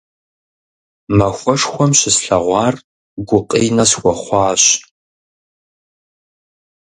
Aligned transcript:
Махуэшхуэм 1.17 1.91
щыслъэгъуар 1.99 2.75
гукъинэ 3.27 3.85
схуэхъуащ. 3.91 4.63